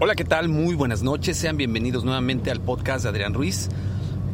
[0.00, 0.48] Hola, ¿qué tal?
[0.48, 1.36] Muy buenas noches.
[1.36, 3.68] Sean bienvenidos nuevamente al podcast de Adrián Ruiz.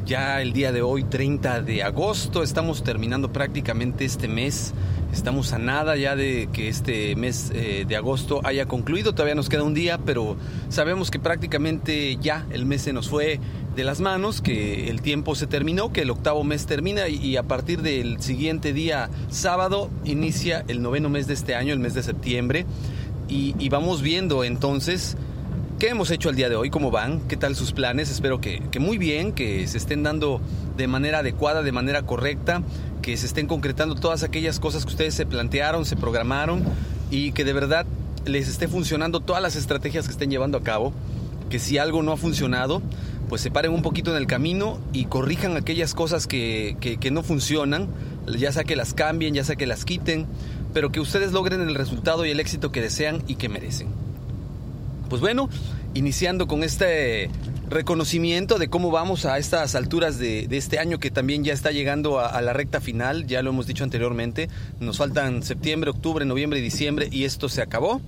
[0.07, 4.73] Ya el día de hoy, 30 de agosto, estamos terminando prácticamente este mes.
[5.13, 9.13] Estamos a nada ya de que este mes eh, de agosto haya concluido.
[9.13, 10.35] Todavía nos queda un día, pero
[10.71, 13.39] sabemos que prácticamente ya el mes se nos fue
[13.77, 17.43] de las manos, que el tiempo se terminó, que el octavo mes termina y, a
[17.43, 22.03] partir del siguiente día, sábado, inicia el noveno mes de este año, el mes de
[22.03, 22.65] septiembre.
[23.29, 25.17] y vamos viendo entonces
[25.81, 26.69] ¿Qué hemos hecho el día de hoy?
[26.69, 27.27] ¿Cómo van?
[27.27, 28.11] ¿Qué tal sus planes?
[28.11, 30.39] Espero que, muy bien, que se estén dando
[30.77, 32.63] de manera adecuada, de manera correcta,
[33.01, 36.65] que se estén concretando todas aquellas cosas que ustedes se plantearon, se programaron
[37.11, 37.87] y que de verdad
[38.27, 40.93] les esté funcionando todas las estrategias que estén llevando a cabo.
[41.49, 42.83] Que si algo no ha funcionado,
[43.31, 47.23] pues se paren un poquito en el camino y corrijan aquellas cosas que, que no
[47.23, 47.89] funcionan,
[48.27, 50.27] ya sea que las cambien, ya sea que las quiten,
[50.75, 54.00] pero que ustedes logren el resultado y el éxito que desean y que merecen.
[55.11, 55.51] Pues bueno,
[55.93, 57.31] iniciando con este
[57.69, 62.21] reconocimiento de cómo vamos a estas alturas de, este año que también ya está llegando
[62.21, 66.63] a, la recta final, ya lo hemos dicho anteriormente, nos faltan septiembre, octubre, noviembre y
[66.63, 68.01] diciembre y esto se acabó.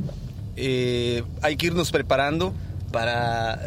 [0.54, 2.54] Eh, hay que irnos preparando
[2.92, 3.58] para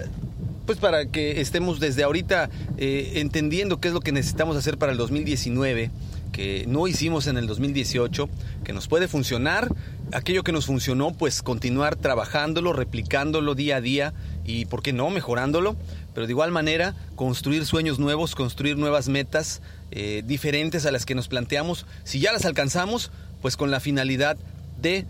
[0.65, 4.93] pues para que estemos desde ahorita eh, entendiendo qué es lo que necesitamos hacer para
[4.93, 5.91] el 2019
[6.35, 8.27] que no hicimos en el 2018,
[8.65, 9.73] que nos puede funcionar,
[10.11, 15.09] aquello que nos funcionó, pues continuar trabajándolo, replicándolo día a día y, ¿por qué no?,
[15.11, 15.77] mejorándolo,
[16.13, 19.61] pero de igual manera construir sueños nuevos, construir nuevas metas
[19.91, 21.85] eh, diferentes a las que nos planteamos.
[22.03, 23.11] Si ya las alcanzamos,
[23.41, 24.35] pues con la finalidad
[24.81, 25.05] de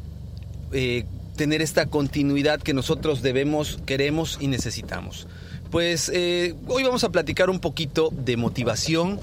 [0.73, 1.05] eh,
[1.37, 5.27] tener esta continuidad que nosotros debemos, queremos y necesitamos.
[5.71, 9.19] Pues eh, hoy vamos a platicar un poquito de motivación,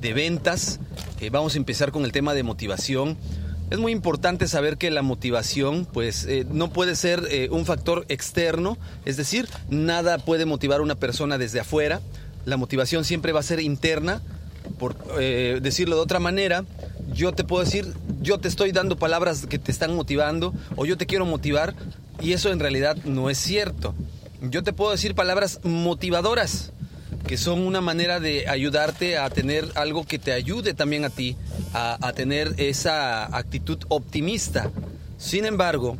[0.00, 0.80] de ventas.
[1.20, 3.16] Eh, vamos a empezar con el tema de motivación.
[3.70, 8.04] Es muy importante saber que la motivación pues eh, no puede ser eh, un factor
[8.08, 12.00] externo, es decir, nada puede motivar a una persona desde afuera.
[12.44, 14.22] La motivación siempre va a ser interna.
[14.78, 14.94] Por
[15.60, 16.64] decirlo de otra manera,
[17.12, 17.92] yo te puedo decir,
[18.22, 21.74] yo te estoy dando palabras que te están motivando o yo te quiero motivar
[22.20, 23.94] y eso en realidad no es cierto.
[24.42, 26.72] Yo te puedo decir palabras motivadoras,
[27.30, 31.36] que son una manera de ayudarte a tener algo que te ayude también a ti
[31.72, 34.72] a, tener esa actitud optimista.
[35.16, 35.96] Sin embargo,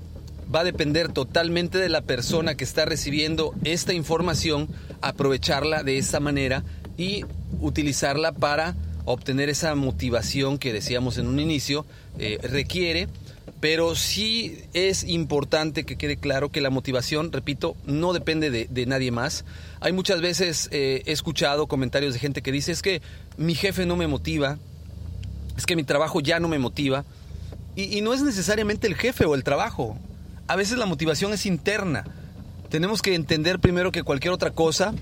[0.53, 4.69] va a depender totalmente de la persona que está recibiendo esta información,
[5.03, 6.65] aprovecharla de esa manera
[6.97, 7.25] y
[7.61, 8.75] utilizarla para
[9.05, 11.87] obtener esa motivación que decíamos en un inicio
[12.19, 13.07] eh, requiere
[13.61, 19.11] pero sí es importante que quede claro que la motivación, repito, no depende de, nadie
[19.11, 19.45] más.
[19.81, 23.03] Hay muchas veces, eh, he escuchado comentarios de gente que dice, es que
[23.37, 24.59] mi jefe no me motiva,
[25.59, 27.05] es que mi trabajo ya no me motiva.
[27.77, 29.97] Y, no es necesariamente el jefe o el trabajo.
[30.49, 32.05] A veces la motivación es interna.
[32.71, 34.95] Tenemos que entender primero que cualquier otra cosa,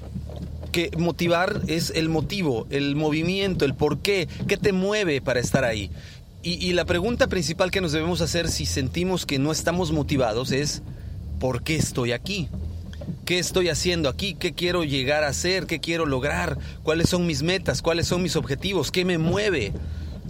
[0.73, 5.65] que motivar es el motivo, el movimiento, el por qué, qué te mueve para estar
[5.65, 5.91] ahí.
[6.41, 10.83] Y, la pregunta principal que nos debemos hacer si sentimos que no estamos motivados es,
[11.41, 12.49] ¿por qué estoy aquí?
[13.25, 14.35] ¿Qué estoy haciendo aquí?
[14.35, 15.67] ¿Qué quiero llegar a hacer?
[15.67, 16.57] ¿Qué quiero lograr?
[16.85, 17.83] ¿Cuáles son mis metas?
[17.83, 18.93] ¿Cuáles son mis objetivos?
[18.93, 19.73] ¿Qué me mueve?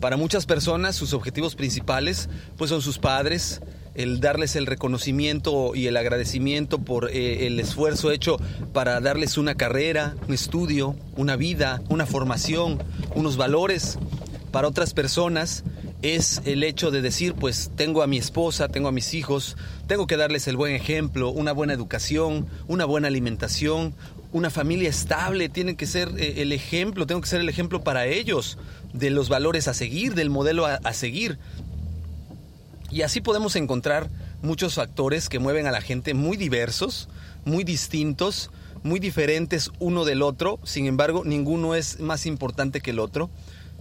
[0.01, 3.61] Para muchas personas sus objetivos principales pues son sus padres,
[3.95, 8.39] el darles el reconocimiento y el agradecimiento por eh, el esfuerzo hecho
[8.73, 12.83] para darles una carrera, un estudio, una vida, una formación,
[13.15, 13.99] unos valores.
[14.53, 15.65] Para otras personas
[16.03, 20.07] es el hecho de decir, pues tengo a mi esposa, tengo a mis hijos, tengo
[20.07, 23.95] que darles el buen ejemplo, una buena educación, una buena alimentación,
[24.33, 28.07] una familia estable, tiene que ser eh, el ejemplo, tengo que ser el ejemplo para
[28.07, 28.59] ellos
[28.93, 31.39] de los valores a seguir, del modelo a, a seguir.
[32.91, 34.09] Y así podemos encontrar
[34.41, 37.09] muchos factores que mueven a la gente muy diversos,
[37.45, 38.51] muy distintos,
[38.85, 43.31] muy diferentes uno del otro, sin embargo ninguno es más importante que el otro.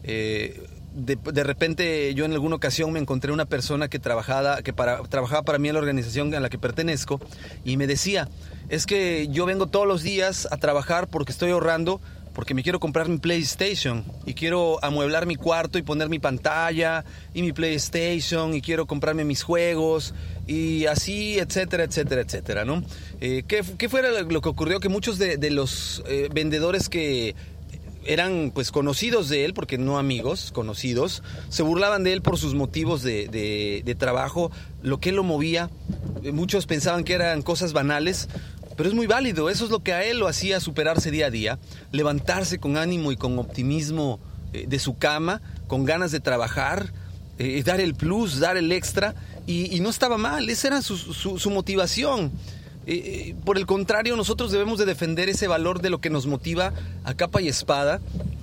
[0.04, 0.68] Eh,
[0.98, 5.44] de, repente yo en alguna ocasión me encontré una persona que trabajaba, que para, trabajaba
[5.44, 7.20] para mí en la organización a la que pertenezco
[7.64, 8.28] y me decía,
[8.70, 12.02] es que yo vengo todos los días a trabajar porque estoy ahorrando,
[12.34, 17.06] porque me quiero comprar mi PlayStation y quiero amueblar mi cuarto y poner mi pantalla
[17.34, 20.16] y mi PlayStation y quiero comprarme mis juegos
[20.48, 22.84] y así, etcétera, etcétera, etcétera, ¿no?
[23.22, 24.80] Eh, ¿qué, ¿qué, fue lo que ocurrió?
[24.80, 27.36] Que muchos de, los eh, vendedores que
[28.08, 32.56] eran pues conocidos de él, porque no amigos, conocidos, se burlaban de él por sus
[32.56, 33.28] motivos de,
[33.84, 34.52] de, trabajo,
[34.82, 35.70] lo que lo movía.
[36.34, 38.30] Muchos pensaban que eran cosas banales,
[38.76, 41.32] pero es muy válido, eso es lo que a él lo hacía superarse día a
[41.32, 41.60] día,
[41.92, 44.20] levantarse con ánimo y con optimismo
[44.54, 46.94] eh, de su cama, con ganas de trabajar,
[47.40, 49.16] eh, dar el plus, dar el extra,
[49.46, 52.34] y, no estaba mal, esa era su, su motivación.
[52.90, 56.72] Eh, por el contrario, nosotros debemos de defender ese valor de lo que nos motiva
[57.04, 58.00] a capa y espada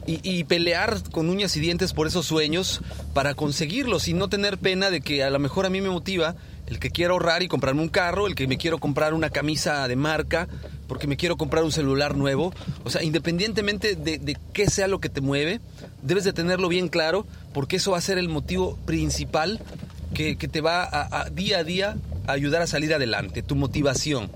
[0.07, 2.83] y, pelear con uñas y dientes por esos sueños
[3.15, 6.37] para conseguirlos y no tener pena de que a lo mejor a mí me motiva
[6.67, 9.89] el que quiero ahorrar y comprarme un carro, el que me quiero comprar una camisa
[9.89, 10.47] de marca,
[10.89, 12.53] porque me quiero comprar un celular nuevo.
[12.85, 15.63] O sea, independientemente de, qué sea lo que te mueve,
[16.03, 19.59] debes de tenerlo bien claro, porque eso va a ser el motivo principal
[20.13, 24.31] que, te va a, día a día ayudar a salir adelante, tu motivación.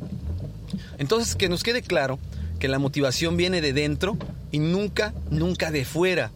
[0.98, 2.18] Entonces, que nos quede claro
[2.58, 4.16] que la motivación viene de dentro
[4.50, 6.30] y nunca, nunca de fuera.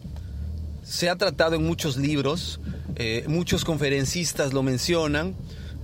[0.83, 2.59] Se ha tratado en muchos libros,
[2.95, 5.35] eh, muchos conferencistas lo mencionan,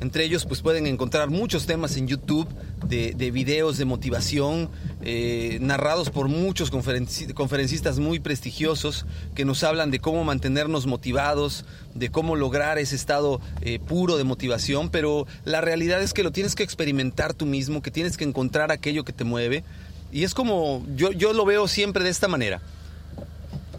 [0.01, 2.48] entre ellos pues pueden encontrar muchos temas en YouTube
[2.88, 4.70] de, videos de motivación
[5.02, 9.06] eh, narrados por muchos conferencistas muy prestigiosos
[9.36, 14.24] que nos hablan de cómo mantenernos motivados, de cómo lograr ese estado eh, puro de
[14.24, 18.24] motivación, pero la realidad es que lo tienes que experimentar tú mismo, que tienes que
[18.24, 19.64] encontrar aquello que te mueve.
[20.12, 22.62] Y es como, yo, yo lo veo siempre de esta manera.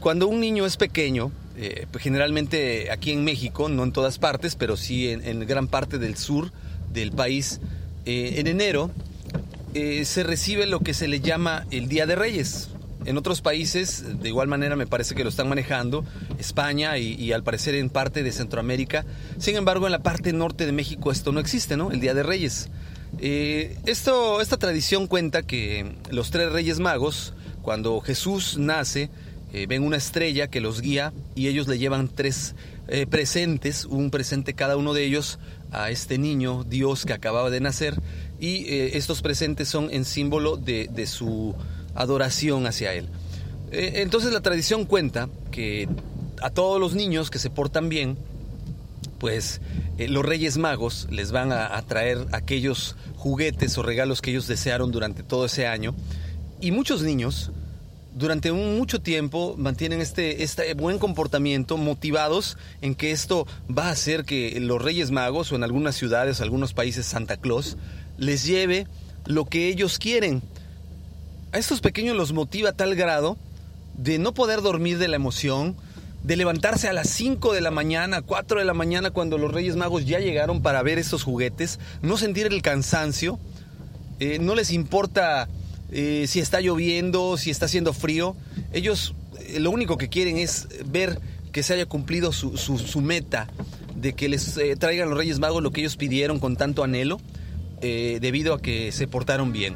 [0.00, 4.56] Cuando un niño es pequeño, eh, pues, generalmente aquí en México, no en todas partes,
[4.56, 6.52] pero sí en, gran parte del sur
[6.90, 7.60] del país,
[8.06, 8.90] eh, en enero
[9.74, 12.70] eh, se recibe lo que se le llama el Día de Reyes.
[13.06, 16.04] En otros países, de igual manera, me parece que lo están manejando,
[16.38, 19.06] España y, al parecer en parte de Centroamérica.
[19.38, 21.92] Sin embargo, en la parte norte de México esto no existe, ¿no?
[21.92, 22.68] El Día de Reyes.
[23.20, 27.32] esto, esta tradición cuenta que los tres Reyes Magos,
[27.62, 29.08] cuando Jesús nace,
[29.52, 32.54] eh, ven una estrella que los guía y ellos le llevan tres
[32.86, 35.40] eh, presentes, un presente cada uno de ellos
[35.72, 38.00] a este niño, Dios que acababa de nacer,
[38.38, 41.56] y eh, estos presentes son en símbolo de, su
[41.94, 43.08] adoración hacia él.
[43.72, 45.88] entonces la tradición cuenta que
[46.40, 48.16] a todos los niños que se portan bien,
[49.18, 49.60] pues
[49.98, 54.92] los Reyes Magos les van a, a traer aquellos juguetes o regalos que ellos desearon
[54.92, 55.94] durante todo ese año,
[56.60, 57.50] y muchos niños
[58.14, 64.24] durante mucho tiempo mantienen este, este buen comportamiento, motivados en que esto va a hacer
[64.24, 67.76] que los Reyes Magos o en algunas ciudades, algunos países Santa Claus,
[68.18, 68.86] les lleve
[69.26, 70.42] lo que ellos quieren.
[71.52, 73.36] A estos pequeños los motiva a tal grado
[73.96, 75.76] de no poder dormir de la emoción,
[76.22, 79.76] de levantarse a las 5 de la mañana, 4 de la mañana cuando los Reyes
[79.76, 83.38] Magos ya llegaron para ver estos juguetes, no sentir el cansancio,
[84.18, 85.48] eh, no les importa
[85.92, 88.36] eh, si está lloviendo, si está haciendo frío.
[88.72, 91.18] Ellos eh, lo único que quieren es ver
[91.52, 93.48] que se haya cumplido su, meta
[93.96, 97.20] de que les eh, traigan los Reyes Magos lo que ellos pidieron con tanto anhelo,
[97.80, 99.74] debido a que se portaron bien.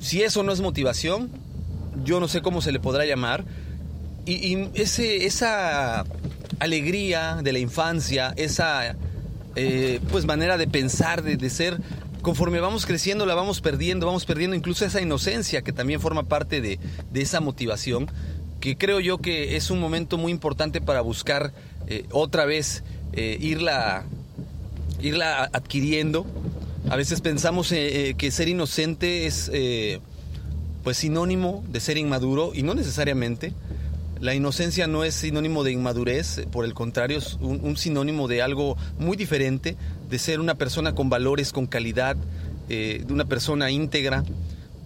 [0.00, 1.30] Si eso no es motivación,
[2.04, 3.44] yo no sé cómo se le podrá llamar.
[4.26, 6.04] Y, esa
[6.58, 8.96] alegría de la infancia, esa
[10.10, 11.80] pues manera de pensar, de ser
[12.26, 16.60] conforme vamos creciendo la vamos perdiendo, vamos perdiendo incluso esa inocencia que también forma parte
[16.60, 16.80] de,
[17.14, 18.10] esa motivación,
[18.58, 21.52] que creo yo que es un momento muy importante para buscar
[21.86, 22.82] eh, otra vez
[23.12, 24.06] eh, irla,
[25.00, 26.26] irla adquiriendo.
[26.90, 29.48] A veces pensamos eh, que ser inocente es
[30.82, 33.52] pues sinónimo de ser inmaduro y no necesariamente.
[34.20, 38.76] La inocencia no es sinónimo de inmadurez, por el contrario, es un, sinónimo de algo
[38.98, 39.76] muy diferente,
[40.08, 42.16] de ser una persona con valores, con calidad,
[42.70, 44.24] eh, de una persona íntegra.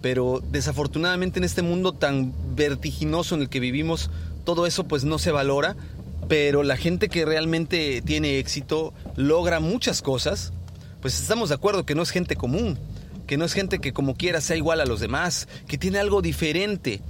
[0.01, 4.09] Pero desafortunadamente en este mundo tan vertiginoso en el que vivimos,
[4.43, 5.77] todo eso pues no se valora.
[6.27, 10.51] Pero la gente que realmente tiene éxito logra muchas cosas,
[11.01, 12.77] pues estamos de acuerdo que no es gente común,
[13.27, 16.21] que no es gente que como quiera sea igual a los demás, que tiene algo
[16.21, 17.01] diferente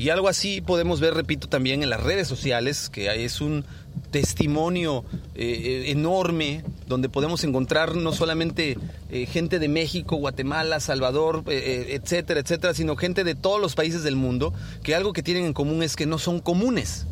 [0.00, 3.66] y algo así podemos ver, repito, también en las redes sociales, que es un
[4.10, 5.04] testimonio
[5.34, 8.78] eh, eh, enorme donde podemos encontrar no solamente
[9.10, 14.16] eh, gente de México, Guatemala, Salvador, etcétera, etcétera, sino gente de todos los países del
[14.16, 17.06] mundo, que algo que tienen en común es que no son comunes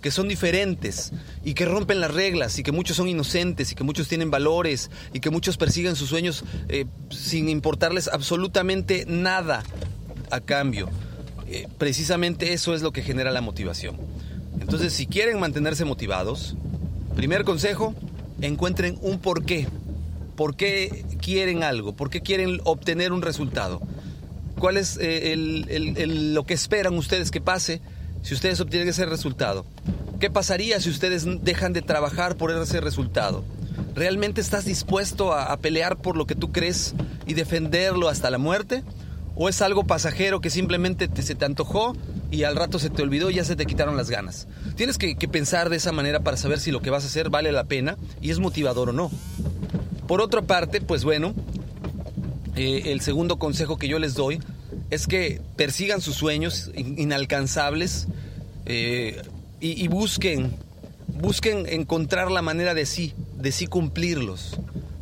[0.00, 1.12] que son diferentes
[1.44, 4.90] y que rompen las reglas y que muchos son inocentes y que muchos tienen valores
[5.12, 6.42] y que muchos persiguen sus sueños
[7.10, 9.62] sin importarles absolutamente nada
[10.30, 10.88] a cambio.
[11.52, 13.96] Eh, precisamente eso es lo que genera la motivación.
[14.60, 16.54] Entonces, si quieren mantenerse motivados,
[17.16, 17.92] primer consejo,
[18.40, 19.66] encuentren un porqué.
[20.36, 21.96] ¿Por qué quieren algo?
[21.96, 23.80] ¿Por qué quieren obtener un resultado?
[24.60, 25.34] ¿Cuál es eh,
[26.06, 27.80] lo que esperan ustedes que pase
[28.22, 29.66] si ustedes obtienen ese resultado?
[30.20, 33.42] ¿Qué pasaría si ustedes dejan de trabajar por ese resultado?
[33.96, 36.94] ¿Realmente estás dispuesto a pelear por lo que tú crees
[37.26, 38.84] y defenderlo hasta la muerte?
[39.34, 41.94] O es algo pasajero que simplemente se te antojó
[42.30, 44.46] y al rato se te olvidó y ya se te quitaron las ganas.
[44.76, 47.52] Tienes que, pensar de esa manera para saber si lo que vas a hacer vale
[47.52, 49.10] la pena y es motivador o no.
[50.06, 51.34] Por otra parte, pues bueno,
[52.56, 54.40] eh, el segundo consejo que yo les doy
[54.90, 58.08] es que persigan sus sueños inalcanzables
[58.66, 59.22] eh,
[59.60, 60.52] y, y, busquen,
[61.08, 64.58] busquen encontrar la manera de sí, de sí cumplirlos.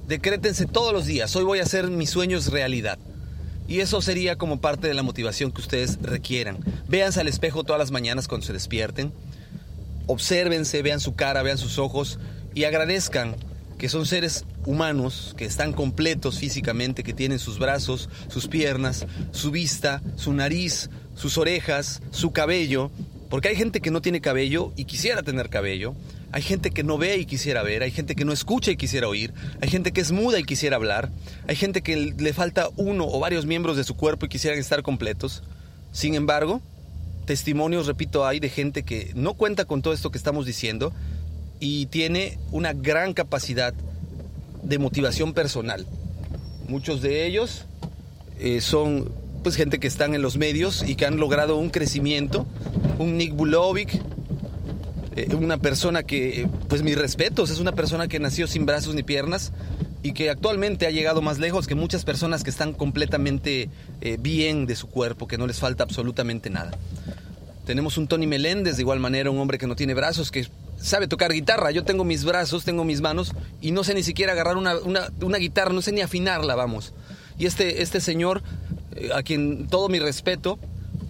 [0.07, 2.99] Decrétense todos los días, hoy voy a hacer mis sueños realidad.
[3.69, 6.59] Y eso sería como parte de la motivación que ustedes requieran.
[6.89, 9.13] Véanse al espejo todas las mañanas cuando se despierten.
[10.07, 12.19] Obsérvense, vean su cara, vean sus ojos
[12.55, 13.37] y agradezcan
[13.77, 19.51] que son seres humanos, que están completos físicamente, que tienen sus brazos, sus piernas, su
[19.51, 22.91] vista, su nariz, sus orejas, su cabello,
[23.31, 25.95] porque hay gente que no tiene cabello y quisiera tener cabello,
[26.31, 29.09] hay gente que no ve y quisiera ver, hay gente que no escucha y quisiera
[29.09, 31.11] oír, hay gente que es muda y quisiera hablar,
[31.47, 34.83] hay gente que le falta uno o varios miembros de su cuerpo y quisieran estar
[34.83, 35.43] completos.
[35.93, 36.61] Sin embargo,
[37.25, 40.93] testimonios, repito, hay de gente que no cuenta con todo esto que estamos diciendo
[41.61, 43.75] y tiene una gran capacidad
[44.63, 45.87] de motivación personal.
[46.69, 47.65] Muchos de ellos
[48.39, 49.11] eh, son
[49.43, 52.47] pues gente que están en los medios y que han logrado un crecimiento.
[52.99, 54.01] Un Nick Bulovic,
[55.19, 59.03] eh, una persona que, pues mis respetos, es una persona que nació sin brazos ni
[59.03, 59.53] piernas
[60.03, 63.69] y que actualmente ha llegado más lejos que muchas personas que están completamente
[64.01, 66.71] eh, bien de su cuerpo, que no les falta absolutamente nada.
[67.67, 70.47] Tenemos un Tony Meléndez, de igual manera, un hombre que no tiene brazos, que
[70.81, 71.73] sabe tocar guitarra.
[71.73, 74.77] Yo tengo mis brazos, tengo mis manos y no sé ni siquiera agarrar una,
[75.21, 76.95] una, guitarra, no sé ni afinarla, vamos.
[77.39, 78.43] Y este, este señor,
[78.95, 80.61] eh, a quien todo mi respeto,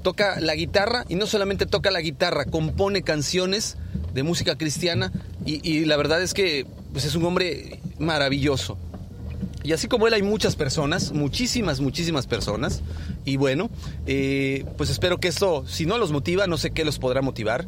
[0.03, 3.77] toca la guitarra y no solamente toca la guitarra, compone canciones
[4.19, 5.13] de música cristiana
[5.47, 8.77] y, la verdad es que pues es un hombre maravilloso.
[9.63, 12.83] Y así como él hay muchas personas, muchísimas, muchísimas personas.
[13.25, 13.71] Y bueno,
[14.07, 17.67] eh, pues espero que esto, si no los motiva, no sé qué los podrá motivar.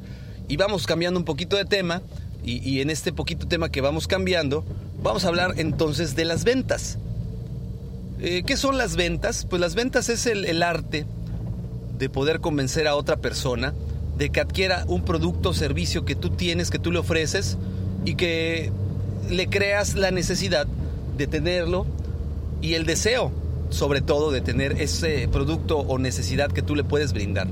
[0.48, 2.02] Y vamos cambiando un poquito de tema.
[2.42, 4.64] Y, en este poquito tema que vamos cambiando,
[5.02, 6.98] vamos a hablar entonces de las ventas.
[8.18, 9.46] Eh, ¿Qué son las ventas?
[9.48, 11.06] Pues las ventas es el, el arte
[11.98, 13.72] de poder convencer a otra persona
[14.20, 17.56] de que adquiera un producto o servicio que tú tienes, que tú le ofreces
[18.04, 18.70] y que
[19.30, 20.66] le creas la necesidad
[21.16, 21.86] de tenerlo
[22.60, 23.32] y el deseo,
[23.70, 27.48] sobre todo, de tener ese producto o necesidad que tú le puedes brindar.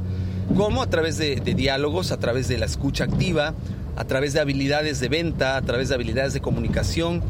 [0.58, 0.82] ¿Cómo?
[0.82, 3.54] A través de, diálogos, a través de la escucha activa,
[3.96, 7.22] a través de habilidades de venta, a través de habilidades de comunicación.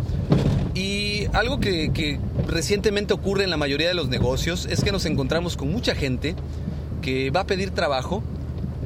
[0.74, 2.18] Y algo que,
[2.48, 6.34] recientemente ocurre en la mayoría de los negocios es que nos encontramos con mucha gente
[7.02, 8.24] que va a pedir trabajo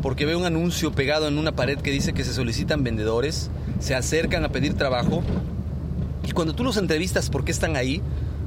[0.03, 3.95] porque ve un anuncio pegado en una pared que dice que se solicitan vendedores, se
[3.95, 5.23] acercan a pedir trabajo
[6.25, 8.03] y cuando tú los entrevistas por qué están ahí,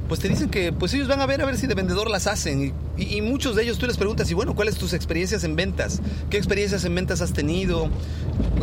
[0.08, 2.26] pues te dicen que pues ellos van a ver a ver si de vendedor las
[2.26, 2.72] hacen.
[2.96, 6.00] Y, muchos de ellos tú les preguntas, y bueno, ¿cuáles tus experiencias en ventas?
[6.30, 7.88] ¿Qué experiencias en ventas has tenido?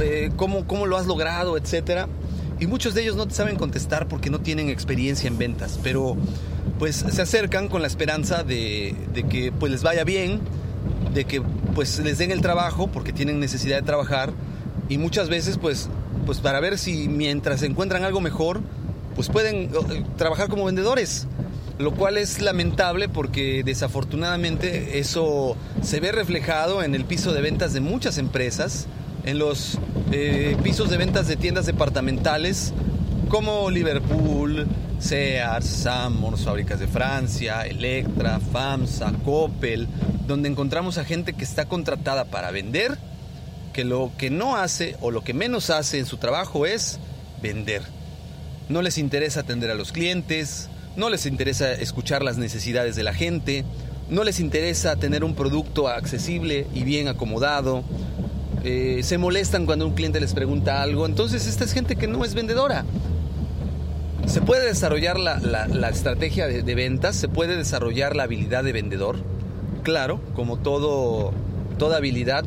[0.02, 1.58] Eh, ¿cómo, ¿Cómo lo has logrado?
[1.58, 2.08] Etcétera.
[2.60, 5.80] Y muchos de ellos no te saben contestar porque no tienen experiencia en ventas.
[5.84, 6.16] Pero
[6.80, 10.40] pues se acercan con la esperanza de, de que pues les vaya bien,
[11.14, 11.42] de que
[11.74, 14.34] pues les den el trabajo porque tienen necesidad de trabajar.
[14.90, 15.90] Y muchas veces pues,
[16.26, 18.62] pues para ver si mientras encuentran algo mejor,
[19.16, 21.28] pues pueden eh, trabajar como vendedores,
[21.78, 27.74] lo cual es lamentable porque desafortunadamente eso se ve reflejado en el piso de ventas
[27.74, 28.88] de muchas empresas,
[29.26, 29.80] en los
[30.12, 32.74] eh, pisos de ventas de tiendas departamentales
[33.30, 34.68] como Liverpool,
[35.00, 39.88] Sears, Samors, Fábricas de Francia, Electra, FAMSA, Coppel,
[40.28, 42.98] donde encontramos a gente que está contratada para vender,
[43.74, 47.00] que lo que no hace o lo que menos hace en su trabajo es
[47.42, 47.82] vender.
[48.70, 53.14] No les interesa atender a los clientes, no les interesa escuchar las necesidades de la
[53.14, 53.66] gente,
[54.10, 57.84] no les interesa tener un producto accesible y bien acomodado,
[58.64, 62.24] eh, se molestan cuando un cliente les pregunta algo, entonces esta es gente que no
[62.24, 62.86] es vendedora.
[64.26, 69.18] Se puede desarrollar la, estrategia de, de, ventas, se puede desarrollar la habilidad de vendedor,
[69.84, 71.32] claro, como todo,
[71.78, 72.44] toda habilidad,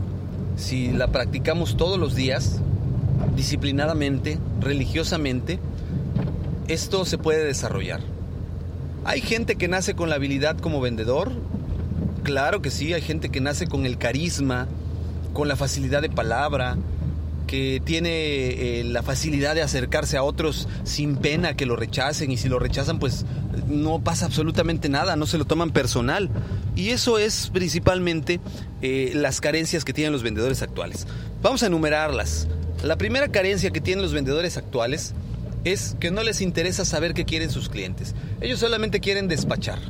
[0.56, 2.60] si la practicamos todos los días,
[3.36, 5.58] disciplinadamente, religiosamente,
[6.68, 8.00] esto se puede desarrollar.
[9.04, 11.30] ¿Hay gente que nace con la habilidad como vendedor?
[12.24, 14.66] Claro que sí, hay gente que nace con el carisma,
[15.32, 16.76] con la facilidad de palabra,
[17.46, 18.10] que tiene
[18.80, 22.58] eh, la facilidad de acercarse a otros sin pena que lo rechacen y si lo
[22.58, 23.24] rechazan pues
[23.68, 26.28] no pasa absolutamente nada, no se lo toman personal.
[26.76, 28.38] Y eso es principalmente
[28.82, 31.06] eh, las carencias que tienen los vendedores actuales.
[31.42, 32.46] Vamos a enumerarlas.
[32.84, 35.14] La primera carencia que tienen los vendedores actuales
[35.64, 38.14] es que no les interesa saber qué quieren sus clientes.
[38.40, 39.80] Ellos solamente quieren despachar.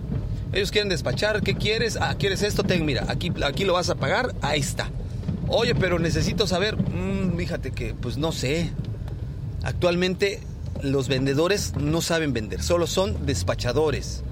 [0.52, 1.98] Ellos quieren despachar, ¿qué quieres?
[2.00, 2.62] Ah, ¿quieres esto?
[2.62, 4.88] Ten, mira, aquí, aquí lo vas a pagar, ahí está.
[5.48, 8.70] Oye, pero necesito saber, mm, fíjate que, pues no sé.
[9.64, 10.40] Actualmente
[10.82, 14.22] los vendedores no saben vender, solo son despachadores.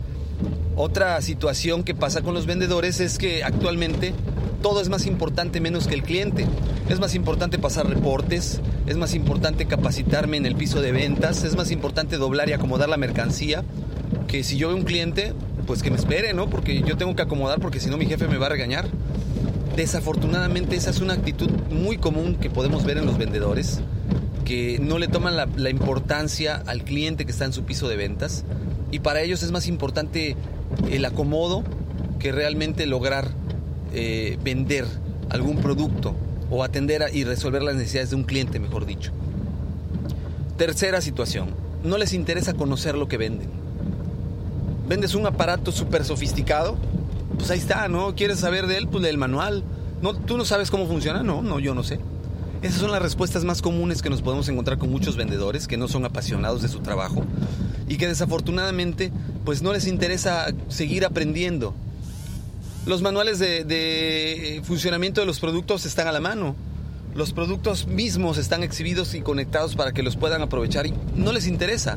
[0.77, 4.13] Otra situación que pasa con los vendedores es que actualmente
[4.61, 6.47] todo es más importante menos que el cliente.
[6.89, 11.57] Es más importante pasar reportes, es más importante capacitarme en el piso de ventas, es
[11.57, 13.63] más importante doblar y acomodar la mercancía,
[14.27, 15.33] que si yo veo un cliente,
[15.67, 16.51] pues que me espere, ¿no?
[16.51, 18.89] Porque yo tengo que acomodar porque si no mi jefe me va a regañar.
[19.77, 23.81] Desafortunadamente esa es una actitud muy común que podemos ver en los vendedores,
[24.45, 28.45] que no le toman la, importancia al cliente que está en su piso de ventas
[28.91, 30.37] y para ellos es más importante
[30.91, 31.65] el acomodo
[32.19, 33.29] que realmente lograr
[33.93, 34.87] eh, vender
[35.31, 36.15] algún producto
[36.51, 39.13] o atender y resolver las necesidades de un cliente, mejor dicho.
[40.57, 41.49] Tercera situación,
[41.83, 43.49] no les interesa conocer lo que venden.
[44.89, 46.77] Vendes un aparato súper sofisticado,
[47.37, 48.15] pues ahí está, ¿no?
[48.15, 48.89] ¿Quieres saber de él?
[48.89, 49.65] Pues del manual.
[50.03, 51.23] ¿No, ¿Tú no sabes cómo funciona?
[51.23, 51.99] No, no, yo no sé.
[52.63, 55.89] Esas son las respuestas más comunes que nos podemos encontrar con muchos vendedores que no
[55.89, 57.25] son apasionados de su trabajo
[57.89, 59.13] y que desafortunadamente
[59.45, 61.75] pues no les interesa seguir aprendiendo.
[62.87, 66.55] Los manuales de, funcionamiento de los productos están a la mano.
[67.15, 71.47] Los productos mismos están exhibidos y conectados para que los puedan aprovechar y no les
[71.47, 71.97] interesa.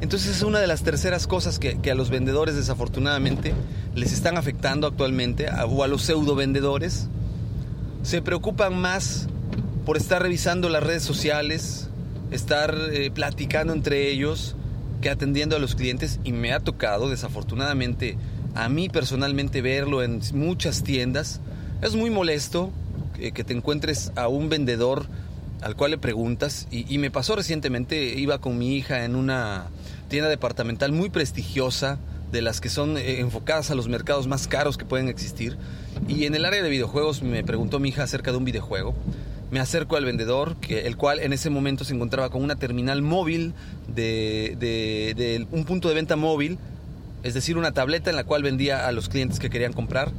[0.00, 3.54] Entonces es una de las terceras cosas que, a los vendedores desafortunadamente
[3.94, 7.08] les están afectando actualmente, o a los pseudo vendedores.
[8.02, 9.28] Se preocupan más
[9.84, 11.88] por estar revisando las redes sociales,
[12.30, 14.55] estar eh, platicando entre ellos,
[15.00, 18.16] que atendiendo a los clientes y me ha tocado desafortunadamente
[18.54, 21.40] a mí personalmente verlo en muchas tiendas.
[21.82, 22.72] Es muy molesto
[23.16, 25.06] que, te encuentres a un vendedor
[25.62, 29.66] al cual le preguntas y, me pasó recientemente, iba con mi hija en una
[30.08, 31.98] tienda departamental muy prestigiosa,
[32.32, 35.56] de las que son eh, enfocadas a los mercados más caros que pueden existir.
[36.08, 38.94] Y en el área de videojuegos me preguntó mi hija acerca de un videojuego.
[39.50, 43.00] Me acerco al vendedor, que, el cual en ese momento se encontraba con una terminal
[43.02, 43.54] móvil
[43.86, 46.58] de, un punto de venta móvil,
[47.22, 50.10] es decir, una tableta en la cual vendía a los clientes que querían comprar.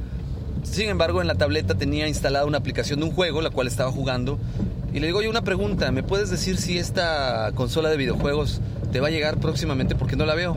[0.62, 3.90] Sin embargo, en la tableta tenía instalada una aplicación de un juego, la cual estaba
[3.90, 4.38] jugando.
[4.92, 8.60] Y le digo, oye, una pregunta, ¿me puedes decir si esta consola de videojuegos
[8.92, 9.94] te va a llegar próximamente?
[9.94, 10.56] Porque no la veo.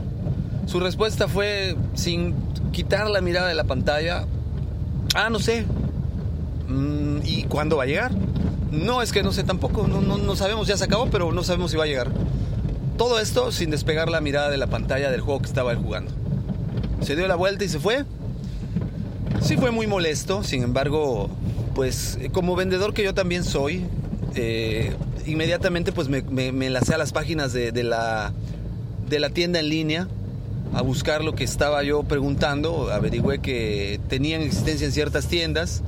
[0.66, 2.34] Su respuesta fue, sin
[2.72, 4.24] quitar la mirada de la pantalla,
[5.14, 5.66] ah, no sé.
[6.68, 8.12] Mm, ¿Y cuándo va a llegar?
[8.72, 11.70] No, es que no sé tampoco, no, no, sabemos, ya se acabó, pero no sabemos
[11.70, 12.10] si va a llegar.
[12.96, 16.10] Todo esto sin despegar la mirada de la pantalla del juego que estaba él jugando.
[17.02, 18.04] Se dio la vuelta y se fue.
[19.42, 21.28] Sí fue muy molesto, sin embargo,
[21.74, 23.84] pues como vendedor que yo también soy,
[24.34, 24.94] eh,
[25.26, 28.32] inmediatamente pues me, me, a las páginas de, la,
[29.06, 30.08] de la tienda en línea
[30.72, 35.82] a buscar lo que estaba yo preguntando, averigüé que tenían existencia en ciertas tiendas,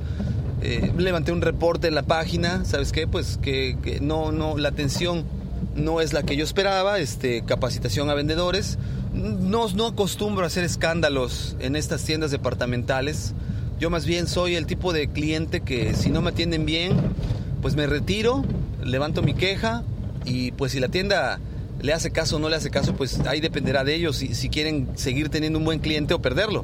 [0.65, 3.05] eh, levanté un reporte en la página, ¿sabes qué?
[3.05, 5.23] Pues que, no, no, la atención
[5.75, 8.79] no es la que yo esperaba, este, capacitación a vendedores.
[9.13, 13.33] No, no acostumbro a hacer escándalos en estas tiendas departamentales.
[13.79, 16.97] Yo más bien soy el tipo de cliente que si no me atienden bien,
[17.61, 18.43] pues me retiro,
[18.83, 19.83] levanto mi queja
[20.25, 21.39] y pues si la tienda
[21.79, 24.49] le hace caso o no le hace caso, pues ahí dependerá de ellos si, si
[24.49, 26.63] quieren seguir teniendo un buen cliente o perderlo.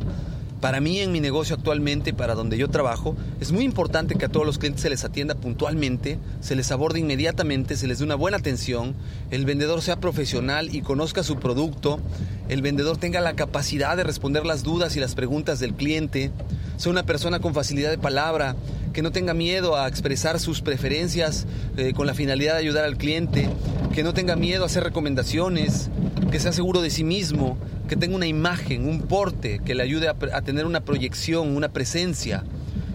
[0.61, 4.29] Para mí en mi negocio actualmente, para donde yo trabajo, es muy importante que a
[4.29, 8.13] todos los clientes se les atienda puntualmente, se les aborde inmediatamente, se les dé una
[8.13, 8.93] buena atención,
[9.31, 11.99] el vendedor sea profesional y conozca su producto,
[12.47, 16.31] el vendedor tenga la capacidad de responder las dudas y las preguntas del cliente,
[16.77, 18.55] sea una persona con facilidad de palabra,
[18.93, 22.97] que no tenga miedo a expresar sus preferencias eh, con la finalidad de ayudar al
[22.97, 23.49] cliente,
[23.95, 25.89] que no tenga miedo a hacer recomendaciones,
[26.31, 27.57] que sea seguro de sí mismo,
[27.89, 32.45] que tenga una imagen, un porte que le ayude a, tener una proyección, una presencia.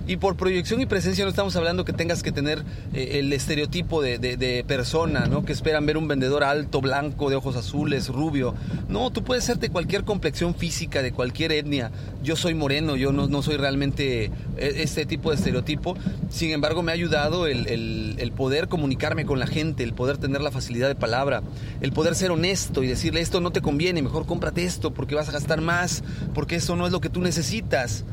[0.08, 2.62] Y por proyección y presencia no estamos hablando que tengas que tener
[2.94, 5.44] eh, el estereotipo de, persona, ¿no?
[5.44, 8.54] Que esperan ver un vendedor alto, blanco, de ojos azules, rubio.
[8.88, 11.90] No, tú puedes ser de cualquier complexión física, de cualquier etnia.
[12.22, 15.96] Yo soy moreno, yo no, soy realmente eh, este tipo de estereotipo.
[16.30, 20.40] Sin embargo, me ha ayudado el, el, poder comunicarme con la gente, el poder tener
[20.40, 21.42] la facilidad de palabra,
[21.80, 25.28] el poder ser honesto y decirle esto no te conviene, mejor cómprate esto porque vas
[25.30, 28.04] a gastar más, porque eso no es lo que tú necesitas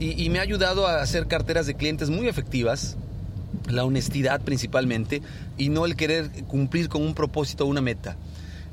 [0.00, 2.96] y, me ha ayudado a hacer carteras de clientes muy efectivas,
[3.68, 5.20] la honestidad principalmente,
[5.58, 8.16] y no el querer cumplir con un propósito o una meta.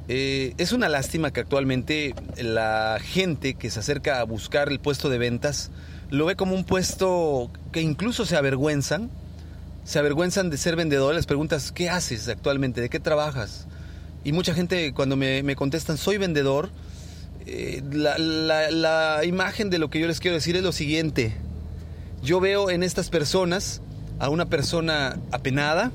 [0.07, 5.09] Eh, es una lástima que actualmente la gente que se acerca a buscar el puesto
[5.09, 5.69] de ventas
[6.09, 9.09] lo ve como un puesto que incluso se avergüenzan,
[9.83, 12.79] se avergüenzan de ser vendedores, les preguntas, ¿qué haces actualmente?
[12.79, 13.67] ¿De qué trabajas?
[14.23, 16.69] Y mucha gente cuando me, me contestan, soy vendedor,
[17.49, 21.33] eh, la, imagen de lo que yo les quiero decir es lo siguiente.
[22.21, 23.81] Yo veo en estas personas
[24.19, 25.91] a una persona apenada,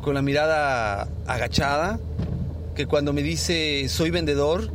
[0.00, 2.00] con la mirada agachada,
[2.74, 4.70] que cuando me dice soy vendedor,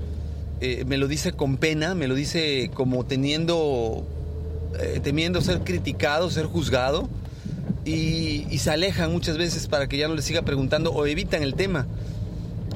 [0.62, 4.06] eh, me lo dice con pena, me lo dice como teniendo,
[4.80, 7.10] eh, temiendo ser criticado, ser juzgado,
[7.86, 11.42] y, y se alejan muchas veces para que ya no les siga preguntando o evitan
[11.42, 11.88] el tema.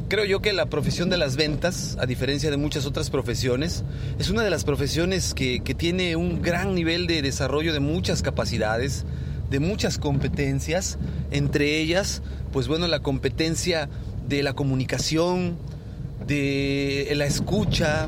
[0.10, 3.84] Creo yo que la profesión de las ventas, a diferencia de muchas otras profesiones,
[4.20, 8.22] es una de las profesiones que, que, tiene un gran nivel de desarrollo de muchas
[8.22, 9.06] capacidades,
[9.50, 10.98] de muchas competencias,
[11.32, 12.22] entre ellas,
[12.54, 13.90] pues bueno, la competencia
[14.28, 15.58] de la comunicación,
[16.26, 18.08] de la escucha,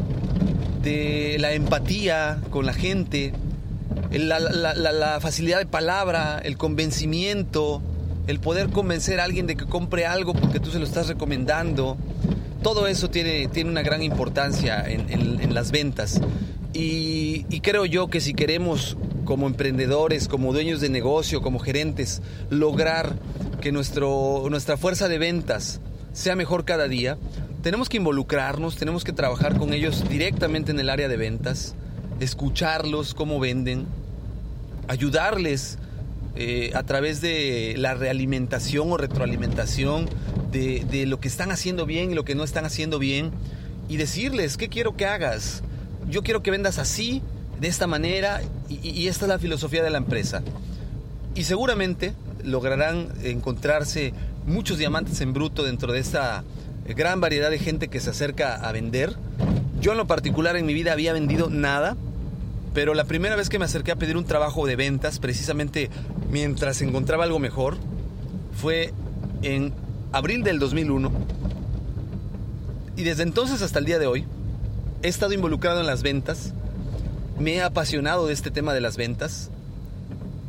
[0.82, 3.34] de la empatía con la gente,
[4.12, 7.82] la, la, facilidad de palabra, el convencimiento,
[8.30, 11.98] el poder convencer a alguien de que compre algo porque tú se lo estás recomendando,
[12.62, 16.22] todo eso tiene, tiene una gran importancia en, las ventas.
[16.72, 22.22] Y, y, creo yo que si queremos como emprendedores, como dueños de negocio, como gerentes,
[22.52, 23.16] lograr
[23.62, 25.82] que nuestro, nuestra fuerza de ventas
[26.14, 27.18] sea mejor cada día,
[27.64, 31.74] tenemos que involucrarnos, tenemos que trabajar con ellos directamente en el área de ventas,
[32.20, 33.88] escucharlos, cómo venden,
[34.88, 35.80] ayudarles
[36.42, 40.10] eh, a través de la realimentación o retroalimentación
[40.54, 43.32] de, de, lo que están haciendo bien y lo que no están haciendo bien
[43.90, 45.64] y decirles, ¿qué quiero que hagas?
[46.10, 47.22] Yo quiero que vendas así,
[47.60, 50.42] de esta manera y, y esta es la filosofía de la empresa.
[51.36, 54.14] Y seguramente lograrán encontrarse
[54.46, 56.46] muchos diamantes en bruto dentro de esta
[56.88, 59.14] gran variedad de gente que se acerca a vender.
[59.82, 61.98] Yo en lo particular en mi vida había vendido nada,
[62.80, 65.90] pero la primera vez que me acerqué a pedir un trabajo de ventas, precisamente
[66.32, 67.76] mientras encontraba algo mejor,
[68.54, 68.94] fue
[69.42, 69.74] en
[70.14, 71.12] abril del 2001.
[72.96, 74.24] Y desde entonces hasta el día de hoy,
[75.04, 76.54] he estado involucrado en las ventas,
[77.38, 79.52] me he apasionado de este tema de las ventas,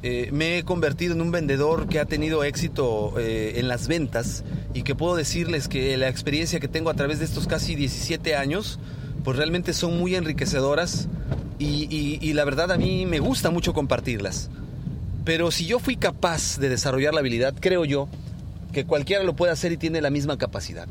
[0.04, 4.44] eh, me he convertido en un vendedor que ha tenido éxito eh, en las ventas
[4.72, 8.36] y que puedo decirles que la experiencia que tengo a través de estos casi 17
[8.36, 8.78] años,
[9.24, 11.08] pues realmente son muy enriquecedoras
[11.60, 14.50] y, la verdad a mí me gusta mucho compartirlas.
[15.24, 18.08] Pero si yo fui capaz de desarrollar la habilidad, creo yo
[18.72, 20.88] que cualquiera lo puede hacer y tiene la misma capacidad.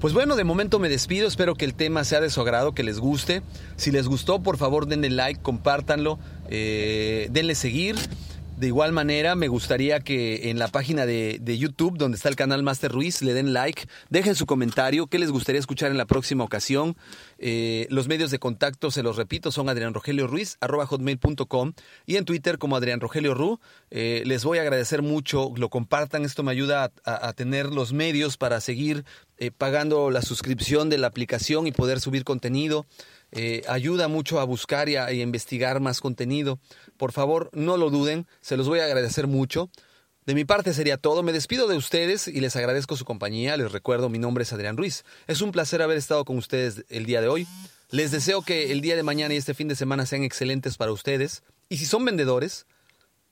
[0.00, 2.82] Pues bueno, de momento me despido, espero que el tema sea de su agrado, que
[2.82, 3.42] les guste.
[3.76, 6.18] Si les gustó, por favor denle like, compártanlo,
[6.50, 7.96] eh, denle seguir.
[8.62, 12.62] De igual manera, me gustaría que en la página de, YouTube, donde está el canal
[12.62, 16.44] Master Ruiz, le den like, dejen su comentario, qué les gustaría escuchar en la próxima
[16.44, 16.96] ocasión.
[17.38, 21.72] Eh, los medios de contacto, se los repito, son Adrián Rogelio Ruiz, arroba hotmail.com
[22.06, 23.58] y en Twitter como Adrián Rogelio Ru.
[23.90, 28.36] Eh, les voy a agradecer mucho, lo compartan, esto me ayuda a tener los medios
[28.36, 29.04] para seguir
[29.42, 32.86] eh, pagando la suscripción de la aplicación y poder subir contenido.
[33.32, 36.58] Eh, ayuda mucho a buscar y a, a, investigar más contenido.
[36.96, 39.70] Por favor, no lo duden, se los voy a agradecer mucho.
[40.26, 41.22] De mi parte sería todo.
[41.22, 43.56] Me despido de ustedes y les agradezco su compañía.
[43.56, 45.04] Les recuerdo, mi nombre es Adrián Ruiz.
[45.26, 47.48] Es un placer haber estado con ustedes el día de hoy.
[47.90, 50.92] Les deseo que el día de mañana y este fin de semana sean excelentes para
[50.92, 51.42] ustedes.
[51.68, 52.66] Y si son vendedores,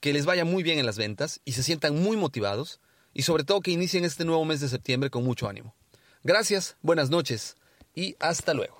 [0.00, 2.80] que les vaya muy bien en las ventas y se sientan muy motivados.
[3.12, 5.74] Y sobre todo que inicien este nuevo mes de septiembre con mucho ánimo.
[6.24, 7.56] Gracias, buenas noches
[7.94, 8.79] y hasta luego.